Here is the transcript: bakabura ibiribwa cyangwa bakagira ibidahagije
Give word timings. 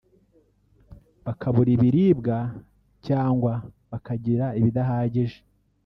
bakabura 1.25 1.69
ibiribwa 1.77 2.37
cyangwa 3.07 3.53
bakagira 3.89 4.45
ibidahagije 4.59 5.39